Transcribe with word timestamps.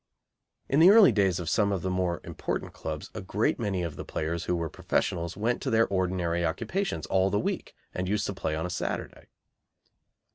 In 0.67 0.79
the 0.79 0.89
early 0.89 1.11
days 1.11 1.39
of 1.39 1.47
some 1.47 1.71
of 1.71 1.83
the 1.83 1.89
more 1.91 2.21
important 2.23 2.73
clubs 2.73 3.11
a 3.13 3.21
great 3.21 3.59
many 3.59 3.83
of 3.83 3.97
the 3.97 4.03
players 4.03 4.45
who 4.45 4.55
were 4.55 4.67
professionals 4.67 5.37
went 5.37 5.61
to 5.61 5.69
their 5.69 5.87
ordinary 5.89 6.43
occupations 6.43 7.05
all 7.05 7.29
the 7.29 7.37
week 7.39 7.75
and 7.93 8.09
used 8.09 8.25
to 8.25 8.33
play 8.33 8.55
on 8.55 8.65
a 8.65 8.71
Saturday. 8.71 9.27